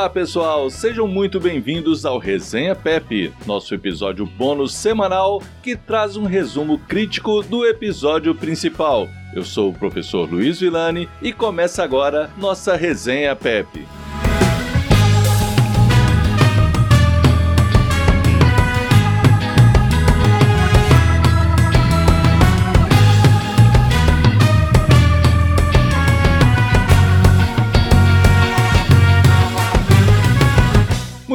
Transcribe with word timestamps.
Olá 0.00 0.08
pessoal, 0.08 0.70
sejam 0.70 1.06
muito 1.06 1.38
bem-vindos 1.38 2.06
ao 2.06 2.16
Resenha 2.16 2.74
Pepe, 2.74 3.34
nosso 3.44 3.74
episódio 3.74 4.24
bônus 4.24 4.74
semanal 4.74 5.42
que 5.62 5.76
traz 5.76 6.16
um 6.16 6.24
resumo 6.24 6.78
crítico 6.78 7.42
do 7.42 7.66
episódio 7.66 8.34
principal. 8.34 9.06
Eu 9.34 9.44
sou 9.44 9.68
o 9.68 9.74
professor 9.74 10.26
Luiz 10.26 10.58
Villani 10.58 11.06
e 11.20 11.34
começa 11.34 11.84
agora 11.84 12.30
nossa 12.38 12.76
Resenha 12.76 13.36
Pepe. 13.36 13.86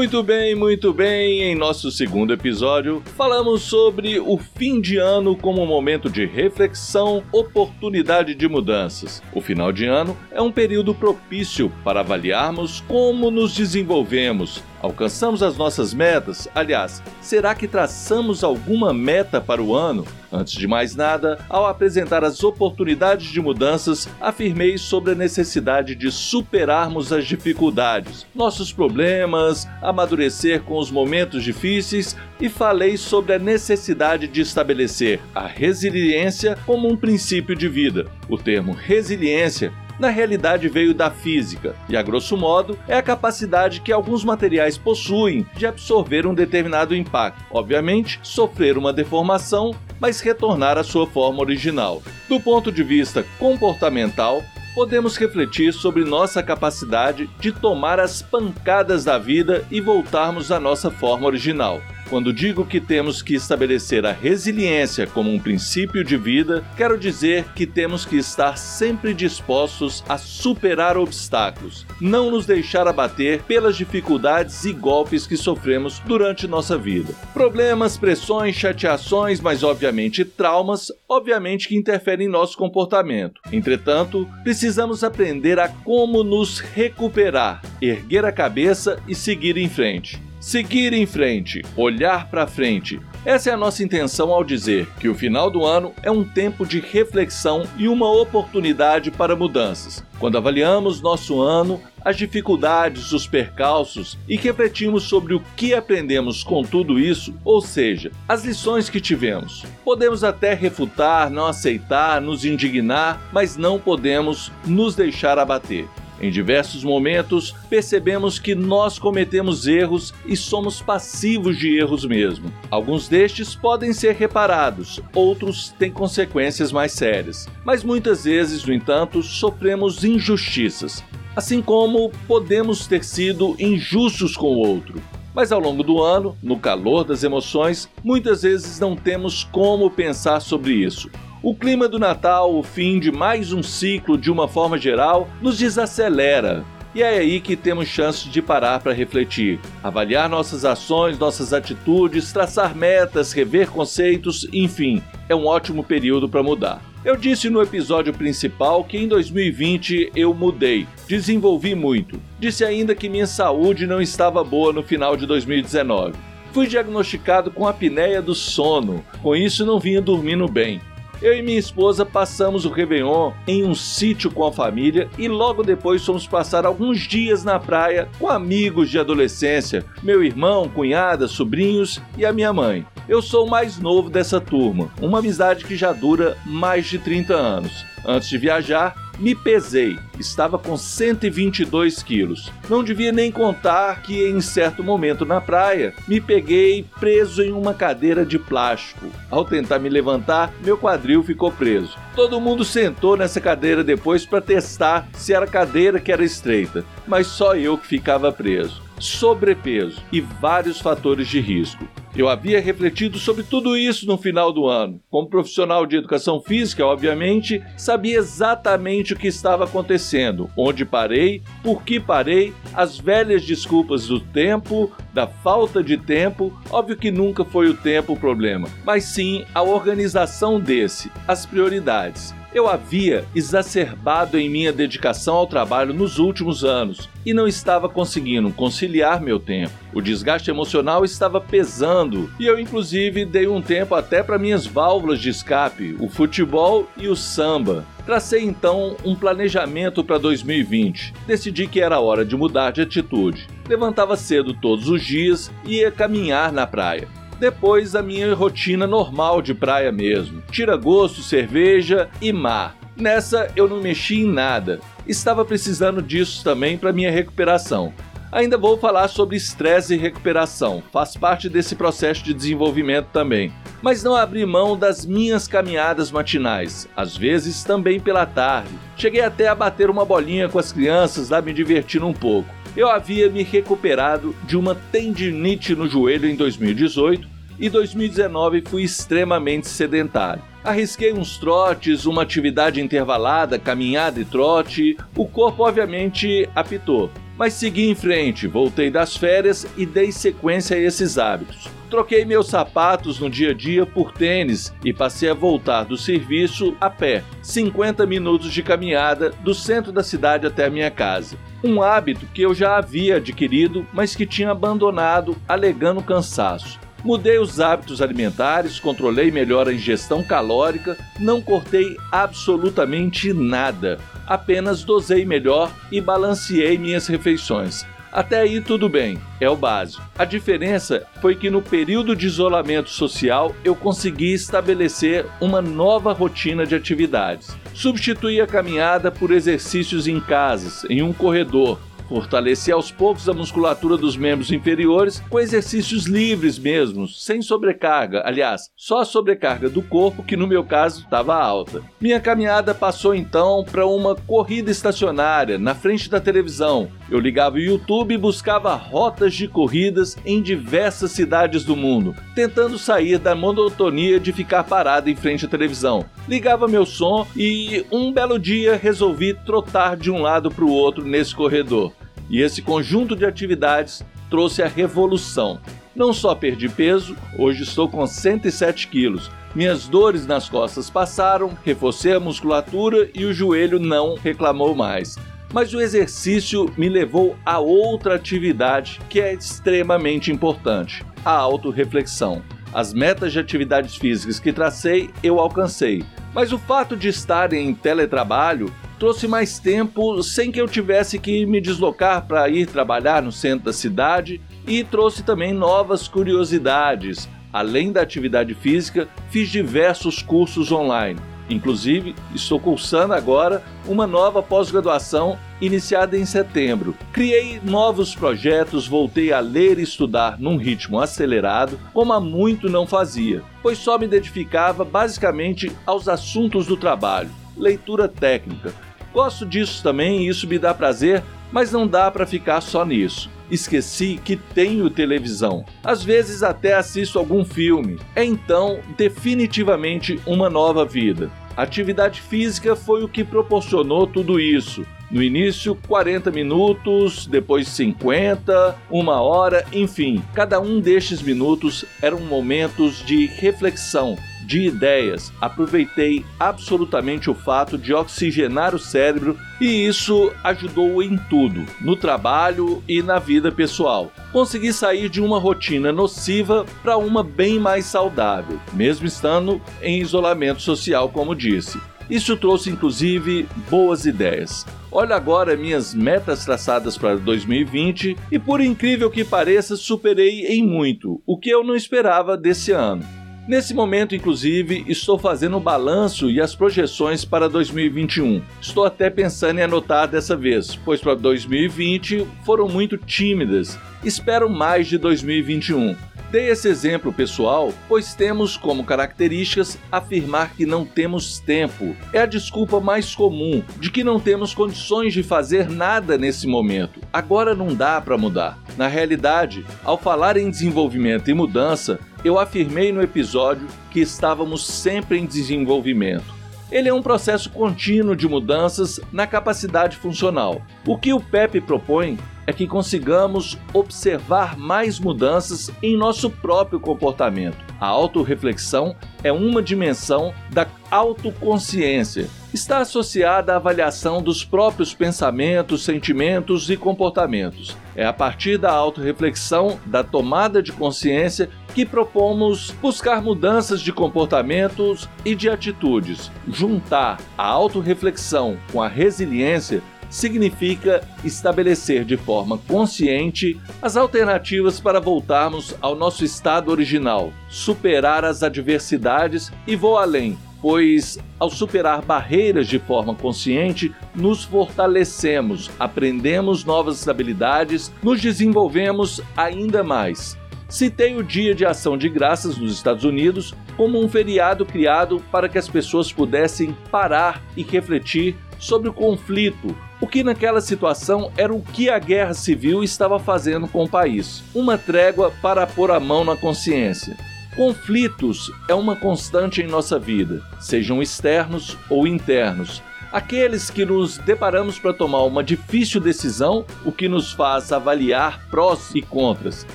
Muito 0.06 0.22
bem, 0.22 0.54
muito 0.54 0.94
bem. 0.94 1.42
Em 1.42 1.56
nosso 1.56 1.90
segundo 1.90 2.32
episódio, 2.32 3.02
falamos 3.18 3.64
sobre 3.64 4.20
o 4.20 4.38
fim 4.38 4.80
de 4.80 4.98
ano 4.98 5.36
como 5.36 5.64
um 5.64 5.66
momento 5.66 6.12
de 6.12 6.28
reflexão, 6.28 7.24
oportunidade 7.32 8.36
de 8.36 8.48
mudanças. 8.48 9.24
O 9.34 9.42
final 9.42 9.72
de 9.72 9.88
ano 9.88 10.16
é 10.30 10.40
um 10.40 10.52
período 10.52 10.94
propício 10.94 11.72
para 11.84 12.02
avaliarmos 12.02 12.82
como 12.82 13.32
nos 13.32 13.56
desenvolvemos, 13.56 14.64
Alcançamos 14.86 15.42
as 15.42 15.58
nossas 15.58 15.96
metas? 15.96 16.48
Aliás, 16.54 17.02
será 17.20 17.56
que 17.56 17.68
traçamos 17.68 18.44
alguma 18.44 18.94
meta 18.94 19.42
para 19.42 19.60
o 19.60 19.74
ano? 19.74 20.06
Antes 20.32 20.54
de 20.54 20.68
mais 20.68 20.96
nada, 20.96 21.40
ao 21.50 21.66
apresentar 21.66 22.24
as 22.24 22.44
oportunidades 22.44 23.32
de 23.32 23.42
mudanças, 23.42 24.08
afirmei 24.22 24.78
sobre 24.78 25.14
a 25.14 25.16
necessidade 25.16 25.96
de 25.96 26.12
superarmos 26.12 27.12
as 27.12 27.26
dificuldades, 27.26 28.28
nossos 28.36 28.72
problemas, 28.72 29.68
amadurecer 29.82 30.62
com 30.62 30.78
os 30.78 30.92
momentos 30.92 31.44
difíceis 31.44 32.16
e 32.40 32.48
falei 32.48 32.96
sobre 32.96 33.34
a 33.34 33.40
necessidade 33.40 34.28
de 34.28 34.42
estabelecer 34.42 35.20
a 35.34 35.48
resiliência 35.48 36.60
como 36.64 36.88
um 36.88 36.96
princípio 36.96 37.56
de 37.56 37.68
vida. 37.68 38.06
O 38.30 38.38
termo 38.38 38.72
resiliência 38.72 39.74
na 40.00 40.10
realidade 40.10 40.68
veio 40.68 40.94
da 40.94 41.10
física, 41.10 41.76
e 41.88 41.96
a 41.96 42.02
grosso 42.02 42.36
modo 42.36 42.78
é 42.88 42.98
a 42.98 43.02
capacidade 43.02 43.82
que 43.82 43.92
alguns 43.92 44.24
materiais 44.24 44.78
possuem 44.78 45.46
de 45.56 45.66
absorver 45.66 46.26
um 46.26 46.34
determinado 46.34 46.96
impacto. 46.96 47.44
Obviamente, 47.52 48.20
sofrer 48.24 48.78
uma 48.78 48.94
deformação, 48.94 49.76
mas 50.00 50.20
retornar 50.20 50.78
à 50.78 50.84
sua 50.84 51.08
forma 51.08 51.42
original. 51.42 52.02
Do 52.28 52.40
ponto 52.40 52.72
de 52.72 52.84
vista 52.84 53.26
comportamental, 53.40 54.44
podemos 54.76 55.16
refletir 55.16 55.72
sobre 55.72 56.04
nossa 56.04 56.44
capacidade 56.44 57.30
de 57.40 57.52
tomar 57.54 58.00
as 58.00 58.22
pancadas 58.22 59.06
da 59.06 59.18
vida 59.18 59.66
e 59.72 59.80
voltarmos 59.80 60.52
à 60.52 60.60
nossa 60.60 60.92
forma 60.92 61.26
original. 61.26 61.82
Quando 62.10 62.32
digo 62.32 62.66
que 62.66 62.80
temos 62.80 63.22
que 63.22 63.34
estabelecer 63.34 64.06
a 64.06 64.12
resiliência 64.12 65.08
como 65.08 65.32
um 65.32 65.40
princípio 65.40 66.04
de 66.04 66.16
vida, 66.16 66.64
quero 66.78 66.98
dizer 66.98 67.46
que 67.56 67.66
temos 67.66 68.06
que 68.06 68.18
estar 68.18 68.58
sempre 68.58 69.14
dispostos 69.14 70.04
a 70.08 70.18
superar 70.18 70.98
obstáculos, 70.98 71.86
não 72.00 72.30
nos 72.30 72.46
deixar 72.46 72.88
abater 72.88 73.42
pelas 73.44 73.76
dificuldades 73.76 74.66
e 74.66 74.74
golpes 74.74 75.26
que 75.26 75.36
sofremos 75.36 76.00
durante 76.00 76.48
nossa 76.48 76.78
vida. 76.78 77.14
Problemas, 77.34 77.98
pressões, 77.98 78.56
chateações, 78.56 79.42
mas 79.42 79.64
obviamente 79.64 80.24
traumas, 80.24 80.92
obviamente 81.10 81.68
que 81.68 81.76
interferem 81.76 82.28
em 82.28 82.32
nosso 82.32 82.56
comportamento. 82.58 83.42
Entretanto, 83.52 84.30
precisamos 84.44 85.04
aprender 85.04 85.60
a 85.60 85.70
como 85.70 86.24
nos 86.24 86.60
recuperar, 86.60 87.62
erguer 87.82 88.26
a 88.26 88.32
cabeça 88.32 89.02
e 89.08 89.16
seguir 89.16 89.58
em 89.58 89.68
frente. 89.68 90.25
Seguir 90.46 90.94
em 90.94 91.08
frente, 91.08 91.64
olhar 91.76 92.30
para 92.30 92.46
frente. 92.46 93.02
Essa 93.26 93.50
é 93.50 93.54
a 93.54 93.58
nossa 93.58 93.84
intenção 93.84 94.32
ao 94.32 94.44
dizer 94.44 94.88
que 95.00 95.10
o 95.10 95.16
final 95.16 95.50
do 95.50 95.66
ano 95.66 95.92
é 96.04 96.12
um 96.12 96.24
tempo 96.24 96.68
de 96.68 96.80
reflexão 96.80 97.64
e 97.76 97.88
uma 97.88 98.08
oportunidade 98.12 99.10
para 99.10 99.36
mudanças. 99.36 100.06
Quando 100.20 100.38
avaliamos 100.38 101.02
nosso 101.02 101.42
ano, 101.42 101.82
as 102.00 102.16
dificuldades, 102.16 103.12
os 103.12 103.26
percalços 103.26 104.20
e 104.30 104.38
refletimos 104.38 105.06
sobre 105.06 105.34
o 105.34 105.42
que 105.58 105.74
aprendemos 105.74 106.44
com 106.44 106.62
tudo 106.62 107.00
isso, 107.00 107.34
ou 107.44 107.60
seja, 107.60 108.12
as 108.28 108.46
lições 108.46 108.88
que 108.88 109.02
tivemos. 109.02 109.66
Podemos 109.84 110.24
até 110.24 110.54
refutar, 110.54 111.28
não 111.32 111.48
aceitar, 111.48 112.22
nos 112.22 112.46
indignar, 112.46 113.20
mas 113.34 113.58
não 113.58 113.80
podemos 113.80 114.52
nos 114.64 114.96
deixar 114.96 115.40
abater. 115.40 115.88
Em 116.22 116.32
diversos 116.32 116.84
momentos, 116.84 117.54
percebemos 117.70 118.40
que 118.40 118.56
nós 118.56 118.98
cometemos 118.98 119.68
erros 119.68 120.14
e 120.26 120.36
somos 120.36 120.82
passivos 120.82 121.58
de 121.58 121.78
erros 121.78 122.06
mesmo. 122.06 122.52
Alguns 122.72 123.08
destes 123.08 123.54
podem 123.54 123.92
ser 123.92 124.16
reparados, 124.16 125.02
outros 125.14 125.74
têm 125.78 125.92
consequências 125.92 126.72
mais 126.72 126.94
sérias. 126.94 127.48
Mas 127.66 127.84
muitas 127.84 128.24
vezes, 128.24 128.64
no 128.64 128.74
entanto, 128.74 129.22
sofremos 129.22 130.04
injustiças, 130.04 131.04
assim 131.36 131.62
como 131.62 132.12
podemos 132.28 132.88
ter 132.88 133.04
sido 133.04 133.56
injustos 133.60 134.38
com 134.38 134.48
o 134.48 134.68
outro. 134.68 135.02
Mas 135.34 135.52
ao 135.52 135.60
longo 135.60 135.84
do 135.84 136.02
ano, 136.02 136.38
no 136.42 136.58
calor 136.58 137.04
das 137.04 137.22
emoções, 137.22 137.90
muitas 138.02 138.44
vezes 138.44 138.80
não 138.80 138.96
temos 138.96 139.44
como 139.44 139.92
pensar 139.92 140.40
sobre 140.40 140.74
isso. 140.74 141.12
O 141.46 141.54
clima 141.54 141.88
do 141.88 142.00
Natal, 142.00 142.56
o 142.56 142.64
fim 142.64 143.00
de 143.00 143.12
mais 143.12 143.54
um 143.54 143.62
ciclo 143.62 144.18
de 144.18 144.32
uma 144.32 144.48
forma 144.48 144.80
geral, 144.80 145.30
nos 145.40 145.60
desacelera. 145.60 146.66
E 146.96 147.04
é 147.04 147.20
aí 147.20 147.40
que 147.40 147.56
temos 147.56 147.88
chance 147.88 148.28
de 148.28 148.42
parar 148.42 148.80
para 148.80 148.94
refletir, 148.94 149.60
avaliar 149.84 150.28
nossas 150.28 150.66
ações, 150.66 151.20
nossas 151.20 151.54
atitudes, 151.54 152.34
traçar 152.34 152.76
metas, 152.76 153.32
rever 153.32 153.70
conceitos, 153.70 154.48
enfim, 154.52 155.04
é 155.30 155.36
um 155.36 155.46
ótimo 155.46 155.84
período 155.84 156.28
para 156.28 156.42
mudar. 156.42 156.82
Eu 157.06 157.16
disse 157.16 157.48
no 157.48 157.62
episódio 157.62 158.12
principal 158.12 158.84
que 158.84 158.98
em 158.98 159.08
2020 159.08 160.14
eu 160.16 160.34
mudei, 160.34 160.88
desenvolvi 161.08 161.76
muito. 161.76 162.20
Disse 162.40 162.66
ainda 162.66 162.96
que 162.96 163.08
minha 163.08 163.28
saúde 163.28 163.86
não 163.86 164.02
estava 164.02 164.44
boa 164.44 164.74
no 164.74 164.82
final 164.82 165.16
de 165.16 165.28
2019. 165.28 166.16
Fui 166.52 166.66
diagnosticado 166.66 167.52
com 167.52 167.68
apneia 167.68 168.20
do 168.20 168.34
sono, 168.34 169.06
com 169.22 169.36
isso 169.36 169.64
não 169.64 169.80
vinha 169.80 170.02
dormindo 170.02 170.48
bem. 170.48 170.82
Eu 171.22 171.34
e 171.34 171.42
minha 171.42 171.58
esposa 171.58 172.06
passamos 172.06 172.66
o 172.66 172.70
Réveillon 172.70 173.32
em 173.48 173.64
um 173.64 173.74
sítio 173.74 174.30
com 174.30 174.46
a 174.46 174.52
família 174.52 175.10
e 175.18 175.28
logo 175.28 175.64
depois 175.64 176.06
fomos 176.06 176.28
passar 176.28 176.66
alguns 176.66 177.00
dias 177.00 177.44
na 177.44 177.58
praia 177.58 178.10
com 178.20 178.28
amigos 178.28 178.90
de 178.90 179.00
adolescência, 179.00 179.86
meu 180.04 180.24
irmão, 180.24 180.68
cunhada, 180.68 181.28
sobrinhos 181.28 182.02
e 182.18 182.26
a 182.26 182.34
minha 182.34 182.52
mãe. 182.52 182.86
Eu 183.08 183.22
sou 183.22 183.46
o 183.46 183.50
mais 183.50 183.78
novo 183.78 184.10
dessa 184.10 184.42
turma, 184.42 184.90
uma 185.00 185.20
amizade 185.20 185.64
que 185.64 185.78
já 185.78 185.94
dura 185.94 186.38
mais 186.46 186.86
de 186.86 187.00
30 187.00 187.34
anos. 187.34 187.86
Antes 188.06 188.28
de 188.28 188.38
viajar, 188.38 188.96
me 189.18 189.34
pesei, 189.34 189.98
estava 190.20 190.58
com 190.58 190.78
122 190.78 192.04
quilos. 192.04 192.52
Não 192.70 192.84
devia 192.84 193.12
nem 193.12 193.32
contar 193.32 194.02
que 194.02 194.28
em 194.28 194.42
certo 194.42 194.84
momento 194.84 195.26
na 195.26 195.40
praia 195.40 195.94
me 196.08 196.20
peguei 196.20 196.86
preso 197.00 197.44
em 197.44 197.52
uma 197.52 197.74
cadeira 197.74 198.26
de 198.26 198.38
plástico. 198.38 199.08
Ao 199.30 199.46
tentar 199.46 199.80
me 199.80 199.90
levantar, 199.90 200.54
meu 200.64 200.78
quadril 200.78 201.24
ficou 201.24 201.52
preso. 201.52 201.98
Todo 202.16 202.42
mundo 202.42 202.64
sentou 202.64 203.18
nessa 203.18 203.42
cadeira 203.42 203.84
depois 203.84 204.26
para 204.26 204.42
testar 204.42 205.08
se 205.14 205.34
era 205.34 205.48
cadeira 205.48 206.00
que 206.00 206.12
era 206.12 206.24
estreita, 206.24 206.84
mas 207.08 207.28
só 207.28 207.56
eu 207.56 207.78
que 207.78 207.88
ficava 207.88 208.32
preso. 208.32 208.82
Sobrepeso 209.00 210.02
e 210.12 210.22
vários 210.22 210.80
fatores 210.80 211.28
de 211.28 211.40
risco. 211.40 211.86
Eu 212.16 212.30
havia 212.30 212.62
refletido 212.62 213.20
sobre 213.20 213.44
tudo 213.44 213.76
isso 213.76 214.08
no 214.08 214.18
final 214.18 214.54
do 214.54 214.68
ano. 214.68 215.02
Como 215.10 215.30
profissional 215.30 215.86
de 215.86 215.98
educação 215.98 216.40
física, 216.40 216.86
obviamente, 216.86 217.62
sabia 217.76 218.18
exatamente 218.18 219.12
o 219.12 219.18
que 219.18 219.28
estava 219.28 219.66
acontecendo, 219.66 220.50
onde 220.58 220.86
parei, 220.86 221.42
por 221.62 221.84
que 221.84 222.00
parei, 222.00 222.54
as 222.74 222.98
velhas 222.98 223.44
desculpas 223.44 224.08
do 224.08 224.22
tempo, 224.22 224.90
da 225.14 225.28
falta 225.28 225.84
de 225.84 225.98
tempo. 225.98 226.58
Óbvio 226.70 226.96
que 226.96 227.12
nunca 227.12 227.44
foi 227.44 227.68
o 227.68 227.76
tempo 227.76 228.14
o 228.14 228.20
problema, 228.20 228.70
mas 228.86 229.04
sim 229.04 229.44
a 229.54 229.62
organização 229.62 230.58
desse, 230.58 231.12
as 231.28 231.46
prioridades. 231.46 232.34
Eu 232.56 232.70
havia 232.70 233.26
exacerbado 233.36 234.40
em 234.40 234.50
minha 234.50 234.72
dedicação 234.72 235.36
ao 235.36 235.46
trabalho 235.46 235.94
nos 235.94 236.20
últimos 236.20 236.64
anos 236.64 237.10
e 237.26 237.34
não 237.34 237.50
estava 237.50 237.90
conseguindo 237.90 238.50
conciliar 238.50 239.20
meu 239.20 239.38
tempo. 239.38 239.74
O 239.94 240.00
desgaste 240.00 240.50
emocional 240.50 241.04
estava 241.04 241.42
pesando 241.42 242.32
e 242.40 242.46
eu, 242.46 242.58
inclusive, 242.58 243.26
dei 243.26 243.46
um 243.46 243.62
tempo 243.62 243.94
até 243.94 244.24
para 244.24 244.40
minhas 244.40 244.66
válvulas 244.66 245.20
de 245.20 245.28
escape, 245.28 245.98
o 246.00 246.08
futebol 246.08 246.88
e 246.96 247.10
o 247.10 247.16
samba. 247.16 247.84
Tracei 248.06 248.46
então 248.46 248.96
um 249.04 249.18
planejamento 249.18 250.02
para 250.02 250.18
2020. 250.18 251.14
Decidi 251.28 251.68
que 251.68 251.82
era 251.82 252.00
hora 252.00 252.24
de 252.24 252.38
mudar 252.38 252.72
de 252.72 252.80
atitude. 252.80 253.50
Levantava 253.68 254.16
cedo 254.16 254.54
todos 254.54 254.88
os 254.88 255.04
dias 255.04 255.52
e 255.66 255.82
ia 255.82 255.92
caminhar 255.92 256.54
na 256.54 256.66
praia. 256.66 257.10
Depois 257.40 257.96
a 257.96 258.02
minha 258.02 258.34
rotina 258.34 258.88
normal 258.88 259.42
de 259.42 259.54
praia 259.54 259.92
mesmo: 259.92 260.42
tira 260.52 260.76
gosto, 260.78 261.22
cerveja 261.22 262.10
e 262.22 262.32
mar. 262.32 262.76
Nessa 262.96 263.52
eu 263.56 263.68
não 263.68 263.82
mexi 263.82 264.22
em 264.22 264.32
nada. 264.32 264.80
Estava 265.06 265.44
precisando 265.44 266.02
disso 266.02 266.44
também 266.44 266.78
para 266.78 266.94
minha 266.94 267.12
recuperação. 267.12 267.94
Ainda 268.32 268.58
vou 268.58 268.78
falar 268.78 269.08
sobre 269.08 269.38
estresse 269.38 269.94
e 269.94 269.98
recuperação, 269.98 270.84
faz 270.92 271.16
parte 271.16 271.48
desse 271.48 271.74
processo 271.74 272.22
de 272.22 272.34
desenvolvimento 272.34 273.08
também. 273.14 273.54
Mas 273.82 274.04
não 274.04 274.14
abri 274.14 274.46
mão 274.46 274.78
das 274.78 275.06
minhas 275.06 275.48
caminhadas 275.48 276.12
matinais, 276.12 276.86
às 276.98 277.16
vezes 277.16 277.64
também 277.64 277.98
pela 277.98 278.26
tarde. 278.26 278.72
Cheguei 278.98 279.22
até 279.22 279.48
a 279.48 279.56
bater 279.56 279.90
uma 279.90 280.04
bolinha 280.04 280.50
com 280.50 280.60
as 280.60 280.74
crianças, 280.74 281.30
lá 281.30 281.42
me 281.42 281.54
divertindo 281.54 282.08
um 282.08 282.14
pouco. 282.14 282.50
Eu 282.76 282.90
havia 282.90 283.30
me 283.30 283.42
recuperado 283.42 284.36
de 284.44 284.58
uma 284.58 284.76
tendinite 284.76 285.74
no 285.74 285.88
joelho 285.88 286.28
em 286.28 286.36
2018 286.36 287.26
e 287.58 287.70
2019 287.70 288.64
fui 288.68 288.84
extremamente 288.84 289.70
sedentário. 289.70 290.44
Arrisquei 290.62 291.14
uns 291.14 291.38
trotes, 291.38 292.06
uma 292.06 292.24
atividade 292.24 292.82
intervalada, 292.82 293.58
caminhada 293.58 294.20
e 294.20 294.26
trote. 294.26 294.98
O 295.16 295.26
corpo 295.26 295.64
obviamente 295.64 296.50
apitou, 296.54 297.10
mas 297.38 297.54
segui 297.54 297.90
em 297.90 297.96
frente, 297.96 298.46
voltei 298.46 298.92
das 298.92 299.16
férias 299.16 299.66
e 299.78 299.86
dei 299.86 300.12
sequência 300.12 300.76
a 300.76 300.80
esses 300.80 301.18
hábitos. 301.18 301.70
Troquei 301.90 302.26
meus 302.26 302.48
sapatos 302.48 303.20
no 303.20 303.30
dia 303.30 303.52
a 303.52 303.54
dia 303.54 303.86
por 303.86 304.12
tênis 304.12 304.74
e 304.84 304.92
passei 304.92 305.30
a 305.30 305.34
voltar 305.34 305.84
do 305.84 305.98
serviço 305.98 306.76
a 306.82 306.90
pé, 306.90 307.24
50 307.42 308.06
minutos 308.06 308.52
de 308.52 308.64
caminhada 308.64 309.30
do 309.42 309.54
centro 309.54 309.92
da 309.92 310.04
cidade 310.04 310.48
até 310.48 310.66
a 310.66 310.70
minha 310.70 310.90
casa. 310.90 311.38
Um 311.64 311.82
hábito 311.82 312.26
que 312.34 312.42
eu 312.42 312.54
já 312.54 312.78
havia 312.78 313.18
adquirido, 313.18 313.86
mas 313.94 314.16
que 314.16 314.26
tinha 314.26 314.52
abandonado 314.52 315.38
alegando 315.48 316.02
cansaço. 316.02 316.80
Mudei 317.04 317.38
os 317.38 317.60
hábitos 317.60 318.02
alimentares, 318.02 318.80
controlei 318.80 319.30
melhor 319.30 319.68
a 319.68 319.74
ingestão 319.74 320.24
calórica, 320.24 320.98
não 321.20 321.40
cortei 321.40 321.96
absolutamente 322.12 323.32
nada, 323.32 324.00
apenas 324.26 324.84
dosei 324.84 325.24
melhor 325.24 325.72
e 325.92 326.02
balanceei 326.02 326.80
minhas 326.80 327.06
refeições. 327.06 327.86
Até 328.16 328.40
aí 328.40 328.62
tudo 328.62 328.88
bem, 328.88 329.20
é 329.42 329.50
o 329.50 329.58
básico. 329.58 330.02
A 330.18 330.24
diferença 330.24 331.06
foi 331.22 331.36
que 331.36 331.50
no 331.50 331.62
período 331.62 332.16
de 332.16 332.26
isolamento 332.26 332.90
social 332.90 333.54
eu 333.62 333.76
consegui 333.76 334.32
estabelecer 334.32 335.26
uma 335.42 335.62
nova 335.62 336.14
rotina 336.14 336.66
de 336.66 336.74
atividades. 336.74 337.54
Substituí 337.74 338.40
a 338.40 338.48
caminhada 338.48 339.12
por 339.12 339.32
exercícios 339.32 340.08
em 340.08 340.22
casas, 340.22 340.86
em 340.90 341.02
um 341.02 341.12
corredor, 341.12 341.78
Fortalecer 342.08 342.74
aos 342.74 342.92
poucos 342.92 343.28
a 343.28 343.34
musculatura 343.34 343.98
dos 343.98 344.16
membros 344.16 344.52
inferiores 344.52 345.22
com 345.30 345.40
exercícios 345.40 346.06
livres 346.06 346.60
mesmo, 346.60 347.08
sem 347.08 347.42
sobrecarga. 347.42 348.22
Aliás, 348.26 348.70
só 348.76 349.02
a 349.02 349.06
sobrecarga 349.06 349.70
do 349.70 349.82
corpo, 349.82 350.24
que 350.24 350.38
no 350.38 350.46
meu 350.46 350.64
caso 350.64 351.02
estava 351.02 351.36
alta. 351.36 351.82
Minha 352.00 352.20
caminhada 352.20 352.76
passou 352.76 353.16
então 353.16 353.66
para 353.70 353.88
uma 353.88 354.16
corrida 354.16 354.70
estacionária 354.70 355.58
na 355.58 355.74
frente 355.74 356.10
da 356.10 356.20
televisão. 356.20 356.92
Eu 357.10 357.20
ligava 357.20 357.58
o 357.58 357.60
YouTube 357.60 358.14
e 358.14 358.18
buscava 358.18 358.74
rotas 358.74 359.34
de 359.34 359.48
corridas 359.48 360.18
em 360.26 360.42
diversas 360.42 361.12
cidades 361.12 361.64
do 361.64 361.76
mundo, 361.76 362.16
tentando 362.34 362.80
sair 362.80 363.20
da 363.20 363.36
monotonia 363.36 364.20
de 364.20 364.34
ficar 364.34 364.64
parado 364.64 365.10
em 365.10 365.16
frente 365.16 365.46
à 365.46 365.48
televisão. 365.48 366.06
Ligava 366.28 366.68
meu 366.68 366.86
som 366.86 367.28
e 367.36 367.86
um 367.92 368.12
belo 368.12 368.40
dia 368.40 368.76
resolvi 368.76 369.34
trotar 369.34 369.96
de 369.96 370.10
um 370.10 370.22
lado 370.22 370.50
para 370.50 370.66
o 370.66 370.72
outro 370.72 371.06
nesse 371.06 371.36
corredor. 371.36 371.92
E 372.28 372.42
esse 372.42 372.62
conjunto 372.62 373.16
de 373.16 373.26
atividades 373.26 374.04
trouxe 374.30 374.64
a 374.64 374.68
revolução. 374.68 375.60
Não 375.96 376.12
só 376.12 376.34
perdi 376.34 376.68
peso, 376.68 377.16
hoje 377.38 377.64
estou 377.64 377.88
com 377.88 378.06
107 378.06 378.88
quilos. 378.88 379.32
Minhas 379.54 379.88
dores 379.88 380.26
nas 380.26 380.50
costas 380.50 380.90
passaram, 380.90 381.58
reforcei 381.64 382.14
a 382.14 382.20
musculatura 382.20 383.10
e 383.14 383.24
o 383.24 383.34
joelho 383.34 383.80
não 383.80 384.16
reclamou 384.16 384.76
mais. 384.76 385.16
Mas 385.54 385.74
o 385.74 385.82
exercício 385.82 386.72
me 386.78 386.90
levou 386.90 387.36
a 387.46 387.60
outra 387.60 388.16
atividade 388.16 389.00
que 389.10 389.22
é 389.22 389.34
extremamente 389.34 390.32
importante: 390.32 391.04
a 391.24 391.32
autorreflexão. 391.32 392.42
As 392.74 392.94
metas 392.94 393.32
de 393.32 393.40
atividades 393.40 393.96
físicas 393.96 394.40
que 394.40 394.52
tracei, 394.52 395.10
eu 395.24 395.40
alcancei. 395.40 396.04
Mas 396.34 396.52
o 396.52 396.60
fato 396.60 396.98
de 396.98 397.08
estar 397.08 397.54
em 397.54 397.74
teletrabalho 397.74 398.70
trouxe 399.00 399.28
mais 399.28 399.60
tempo 399.60 400.22
sem 400.22 400.52
que 400.52 400.60
eu 400.60 400.68
tivesse 400.68 401.18
que 401.18 401.46
me 401.46 401.62
deslocar 401.62 402.26
para 402.28 402.50
ir 402.50 402.66
trabalhar 402.66 403.22
no 403.22 403.32
centro 403.32 403.66
da 403.66 403.74
cidade 403.74 404.42
e 404.68 404.84
trouxe 404.84 405.24
também 405.24 405.54
novas 405.54 406.08
curiosidades. 406.08 407.30
Além 407.54 407.94
da 407.94 408.02
atividade 408.02 408.54
física, 408.54 409.08
fiz 409.30 409.50
diversos 409.50 410.22
cursos 410.22 410.72
online. 410.72 411.20
Inclusive, 411.50 412.16
estou 412.34 412.60
cursando 412.60 413.14
agora 413.14 413.64
uma 413.86 414.08
nova 414.08 414.42
pós-graduação 414.42 415.38
iniciada 415.62 416.18
em 416.18 416.26
setembro. 416.26 416.96
Criei 417.14 417.62
novos 417.64 418.16
projetos, 418.16 418.88
voltei 418.88 419.32
a 419.32 419.40
ler 419.40 419.78
e 419.78 419.84
estudar 419.84 420.40
num 420.40 420.58
ritmo 420.58 421.00
acelerado, 421.00 421.80
como 421.94 422.14
há 422.14 422.20
muito 422.20 422.70
não 422.70 422.88
fazia, 422.88 423.44
pois 423.62 423.78
só 423.78 423.98
me 423.98 424.08
dedificava 424.08 424.84
basicamente 424.84 425.72
aos 425.86 426.08
assuntos 426.08 426.66
do 426.66 426.76
trabalho, 426.76 427.30
leitura 427.56 428.08
técnica, 428.08 428.74
Gosto 429.16 429.46
disso 429.46 429.82
também 429.82 430.24
e 430.24 430.28
isso 430.28 430.46
me 430.46 430.60
dá 430.60 430.74
prazer, 430.74 431.24
mas 431.56 431.72
não 431.72 431.88
dá 431.88 432.12
para 432.12 432.26
ficar 432.26 432.60
só 432.60 432.84
nisso. 432.86 433.30
Esqueci 433.50 434.20
que 434.22 434.36
tenho 434.36 434.90
televisão. 434.90 435.64
Às 435.82 436.04
vezes 436.04 436.44
até 436.44 436.74
assisto 436.74 437.18
algum 437.18 437.46
filme. 437.46 437.98
É 438.14 438.26
então 438.26 438.82
definitivamente 438.98 440.20
uma 440.26 440.50
nova 440.50 440.84
vida. 440.84 441.32
atividade 441.56 442.20
física 442.20 442.76
foi 442.76 443.06
o 443.06 443.08
que 443.08 443.24
proporcionou 443.24 444.06
tudo 444.06 444.38
isso. 444.38 444.86
No 445.10 445.24
início, 445.24 445.78
40 445.88 446.30
minutos, 446.30 447.26
depois 447.26 447.70
50, 447.70 448.76
uma 448.92 449.22
hora, 449.22 449.66
enfim, 449.72 450.22
cada 450.34 450.60
um 450.60 450.82
destes 450.82 451.22
minutos 451.22 451.86
eram 452.02 452.20
momentos 452.20 452.98
de 453.06 453.28
reflexão, 453.28 454.18
de 454.46 454.68
ideias. 454.68 455.32
Aproveitei 455.42 456.26
absolutamente 456.40 457.30
o 457.30 457.34
fato 457.34 457.78
de 457.78 457.94
oxigenar 457.94 458.76
o 458.76 458.80
cérebro 458.80 459.38
e 459.60 459.88
isso 459.88 460.32
ajudou 460.44 461.02
em 461.02 461.18
tudo, 461.30 461.66
no 461.82 461.96
trabalho 461.96 462.84
e 462.88 463.02
na 463.02 463.20
vida 463.20 463.52
pessoal. 463.52 464.12
Consegui 464.32 464.74
sair 464.74 465.10
de 465.10 465.22
uma 465.22 465.40
rotina 465.40 465.92
nociva 465.92 466.66
para 466.84 466.98
uma 466.98 467.24
bem 467.24 467.60
mais 467.60 467.86
saudável, 467.86 468.60
mesmo 468.74 469.06
estando 469.06 469.62
em 469.82 470.02
isolamento 470.02 470.62
social, 470.62 471.10
como 471.10 471.36
disse. 471.36 471.80
Isso 472.10 472.38
trouxe 472.38 472.70
inclusive 472.70 473.48
boas 473.70 474.06
ideias. 474.06 474.66
Olha 474.92 475.16
agora 475.16 475.58
minhas 475.58 475.94
metas 475.94 476.46
traçadas 476.46 476.98
para 476.98 477.16
2020 477.16 478.16
e, 478.32 478.40
por 478.40 478.62
incrível 478.62 479.10
que 479.10 479.26
pareça, 479.26 479.76
superei 479.76 480.46
em 480.46 480.66
muito, 480.66 481.22
o 481.26 481.38
que 481.38 481.50
eu 481.50 481.64
não 481.64 481.76
esperava 481.76 482.38
desse 482.38 482.72
ano. 482.72 483.04
Nesse 483.48 483.76
momento, 483.76 484.16
inclusive, 484.16 484.84
estou 484.88 485.20
fazendo 485.20 485.58
o 485.58 485.60
balanço 485.60 486.32
e 486.32 486.42
as 486.42 486.56
projeções 486.56 487.24
para 487.24 487.48
2021. 487.48 488.42
Estou 488.60 488.86
até 488.86 489.08
pensando 489.08 489.60
em 489.60 489.62
anotar 489.62 490.08
dessa 490.08 490.36
vez, 490.36 490.76
pois 490.76 491.00
para 491.00 491.14
2020 491.14 492.26
foram 492.44 492.68
muito 492.68 492.98
tímidas. 492.98 493.78
Espero 494.04 494.50
mais 494.50 494.88
de 494.88 494.98
2021. 494.98 495.96
Dei 496.32 496.50
esse 496.50 496.68
exemplo 496.68 497.14
pessoal, 497.14 497.72
pois 497.88 498.16
temos 498.16 498.58
como 498.58 498.84
características 498.84 499.78
afirmar 499.92 500.56
que 500.56 500.66
não 500.66 500.84
temos 500.84 501.38
tempo. 501.38 501.96
É 502.12 502.22
a 502.22 502.26
desculpa 502.26 502.80
mais 502.80 503.14
comum 503.14 503.62
de 503.80 503.92
que 503.92 504.04
não 504.04 504.20
temos 504.20 504.56
condições 504.56 505.14
de 505.14 505.22
fazer 505.22 505.70
nada 505.70 506.18
nesse 506.18 506.48
momento. 506.48 507.00
Agora 507.14 507.54
não 507.54 507.76
dá 507.76 508.02
para 508.02 508.18
mudar. 508.18 508.58
Na 508.76 508.88
realidade, 508.88 509.64
ao 509.84 510.00
falar 510.00 510.36
em 510.36 510.50
desenvolvimento 510.50 511.30
e 511.30 511.34
mudança, 511.36 512.00
eu 512.26 512.40
afirmei 512.40 512.92
no 512.92 513.04
episódio 513.04 513.68
que 513.92 514.00
estávamos 514.00 514.66
sempre 514.66 515.20
em 515.20 515.28
desenvolvimento. 515.28 516.34
Ele 516.72 516.90
é 516.90 516.94
um 516.94 517.04
processo 517.04 517.52
contínuo 517.52 518.16
de 518.16 518.28
mudanças 518.28 519.00
na 519.12 519.28
capacidade 519.28 519.96
funcional. 519.96 520.60
O 520.88 520.98
que 520.98 521.14
o 521.14 521.22
PEP 521.22 521.62
propõe 521.62 522.18
é 522.48 522.52
que 522.52 522.66
consigamos 522.66 523.60
observar 523.72 524.58
mais 524.58 525.00
mudanças 525.00 525.72
em 525.84 525.96
nosso 525.96 526.32
próprio 526.32 526.80
comportamento. 526.80 527.58
A 527.80 527.86
autorreflexão 527.86 528.96
é 529.24 529.32
uma 529.32 529.62
dimensão 529.62 530.34
da 530.50 530.66
autoconsciência. 530.90 532.28
Está 532.52 532.80
associada 532.80 533.54
à 533.54 533.58
avaliação 533.58 534.22
dos 534.22 534.44
próprios 534.44 534.94
pensamentos, 534.94 535.84
sentimentos 535.84 536.70
e 536.70 536.78
comportamentos. 536.78 537.76
É 537.96 538.06
a 538.06 538.14
partir 538.14 538.58
da 538.58 538.72
autorreflexão, 538.72 539.80
da 539.86 540.04
tomada 540.04 540.64
de 540.64 540.72
consciência, 540.72 541.50
que 541.76 541.86
propomos 541.86 542.72
buscar 542.82 543.22
mudanças 543.22 543.82
de 543.82 543.92
comportamentos 543.92 545.10
e 545.26 545.36
de 545.36 545.50
atitudes. 545.50 546.32
Juntar 546.48 547.20
a 547.38 547.46
autorreflexão 547.46 548.58
com 548.72 548.82
a 548.82 548.88
resiliência 548.88 549.84
significa 550.10 551.06
estabelecer 551.22 552.06
de 552.06 552.16
forma 552.16 552.58
consciente 552.60 553.60
as 553.82 553.98
alternativas 553.98 554.80
para 554.80 555.02
voltarmos 555.02 555.76
ao 555.82 555.96
nosso 555.96 556.24
estado 556.24 556.72
original, 556.72 557.34
superar 557.50 558.24
as 558.24 558.42
adversidades 558.42 559.52
e 559.68 559.76
vou 559.76 559.98
além, 559.98 560.38
pois 560.62 561.20
ao 561.38 561.50
superar 561.50 562.02
barreiras 562.02 562.68
de 562.68 562.80
forma 562.80 563.14
consciente, 563.14 563.94
nos 564.16 564.46
fortalecemos, 564.46 565.70
aprendemos 565.78 566.64
novas 566.64 567.06
habilidades, 567.10 567.92
nos 568.02 568.22
desenvolvemos 568.22 569.20
ainda 569.36 569.84
mais. 569.84 570.38
Citei 570.68 571.16
o 571.16 571.24
Dia 571.24 571.54
de 571.54 571.66
Ação 571.66 571.98
de 571.98 572.10
Graças 572.10 572.58
nos 572.58 572.72
Estados 572.72 573.04
Unidos 573.04 573.54
como 573.78 574.04
um 574.04 574.10
feriado 574.10 574.66
criado 574.66 575.22
para 575.32 575.48
que 575.48 575.58
as 575.58 575.70
pessoas 575.70 576.12
pudessem 576.12 576.76
parar 576.90 577.42
e 577.56 577.64
refletir 577.64 578.36
sobre 578.58 578.90
o 578.90 578.94
conflito, 578.94 579.76
o 580.02 580.08
que 580.08 580.24
naquela 580.24 580.62
situação 580.62 581.32
era 581.38 581.54
o 581.54 581.62
que 581.62 581.90
a 581.90 582.00
guerra 582.00 582.34
civil 582.34 582.84
estava 582.84 583.20
fazendo 583.20 583.68
com 583.68 583.84
o 583.84 583.90
país. 583.90 584.44
Uma 584.54 584.78
trégua 584.78 585.32
para 585.42 585.68
pôr 585.68 585.92
a 585.92 586.00
mão 586.00 586.24
na 586.24 586.36
consciência. 586.36 587.16
Conflitos 587.56 588.52
é 588.68 588.74
uma 588.74 588.96
constante 588.96 589.62
em 589.62 589.68
nossa 589.68 589.98
vida, 589.98 590.42
sejam 590.60 591.02
externos 591.02 591.78
ou 591.90 592.06
internos. 592.06 592.82
Aqueles 593.16 593.70
que 593.70 593.86
nos 593.86 594.18
deparamos 594.18 594.78
para 594.78 594.92
tomar 594.92 595.24
uma 595.24 595.42
difícil 595.42 596.02
decisão, 596.02 596.66
o 596.84 596.92
que 596.92 597.08
nos 597.08 597.32
faz 597.32 597.72
avaliar 597.72 598.46
prós 598.52 598.94
e 598.94 599.02
contras. 599.02 599.66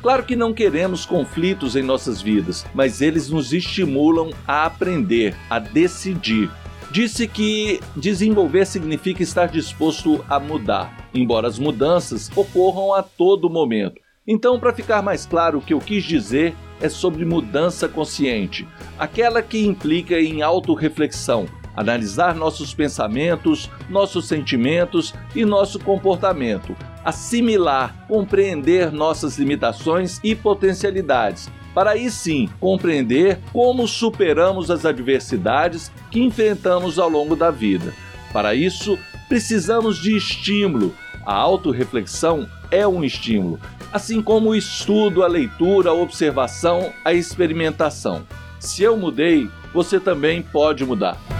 Claro 0.00 0.24
que 0.24 0.34
não 0.34 0.54
queremos 0.54 1.04
conflitos 1.04 1.76
em 1.76 1.82
nossas 1.82 2.22
vidas, 2.22 2.64
mas 2.72 3.02
eles 3.02 3.28
nos 3.28 3.52
estimulam 3.52 4.30
a 4.46 4.64
aprender, 4.64 5.36
a 5.50 5.58
decidir. 5.58 6.50
Disse 6.90 7.28
que 7.28 7.80
desenvolver 7.94 8.64
significa 8.64 9.22
estar 9.22 9.48
disposto 9.48 10.24
a 10.26 10.40
mudar, 10.40 11.10
embora 11.12 11.48
as 11.48 11.58
mudanças 11.58 12.30
ocorram 12.34 12.94
a 12.94 13.02
todo 13.02 13.50
momento. 13.50 14.00
Então, 14.26 14.58
para 14.58 14.72
ficar 14.72 15.02
mais 15.02 15.26
claro, 15.26 15.58
o 15.58 15.60
que 15.60 15.74
eu 15.74 15.80
quis 15.80 16.02
dizer 16.02 16.54
é 16.80 16.88
sobre 16.88 17.26
mudança 17.26 17.88
consciente, 17.90 18.66
aquela 18.98 19.42
que 19.42 19.66
implica 19.66 20.18
em 20.18 20.40
autorreflexão, 20.40 21.46
analisar 21.78 22.34
nossos 22.34 22.74
pensamentos, 22.74 23.70
nossos 23.88 24.26
sentimentos 24.26 25.14
e 25.32 25.44
nosso 25.44 25.78
comportamento, 25.78 26.74
assimilar, 27.04 27.94
compreender 28.08 28.90
nossas 28.90 29.38
limitações 29.38 30.18
e 30.24 30.34
potencialidades, 30.34 31.48
para 31.72 31.92
aí 31.92 32.10
sim 32.10 32.48
compreender 32.58 33.38
como 33.52 33.86
superamos 33.86 34.72
as 34.72 34.84
adversidades 34.84 35.92
que 36.10 36.20
enfrentamos 36.20 36.98
ao 36.98 37.08
longo 37.08 37.36
da 37.36 37.52
vida. 37.52 37.94
Para 38.32 38.56
isso, 38.56 38.98
precisamos 39.28 40.02
de 40.02 40.16
estímulo. 40.16 40.92
A 41.24 41.34
autorreflexão 41.34 42.48
é 42.72 42.88
um 42.88 43.04
estímulo, 43.04 43.60
assim 43.92 44.20
como 44.20 44.50
o 44.50 44.56
estudo, 44.56 45.22
a 45.22 45.28
leitura, 45.28 45.90
a 45.90 45.94
observação, 45.94 46.92
a 47.04 47.12
experimentação. 47.12 48.26
Se 48.58 48.82
eu 48.82 48.96
mudei, 48.96 49.48
você 49.72 50.00
também 50.00 50.42
pode 50.42 50.84
mudar. 50.84 51.37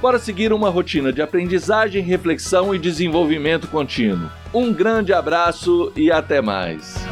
Bora 0.00 0.18
seguir 0.18 0.50
uma 0.50 0.70
rotina 0.70 1.12
de 1.12 1.20
aprendizagem, 1.20 2.02
reflexão 2.02 2.74
e 2.74 2.78
desenvolvimento 2.78 3.68
contínuo. 3.68 4.30
Um 4.52 4.72
grande 4.72 5.12
abraço 5.12 5.92
e 5.94 6.10
até 6.10 6.40
mais. 6.40 7.06